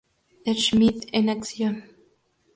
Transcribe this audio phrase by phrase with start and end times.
[0.63, 1.75] Schmidt en acción.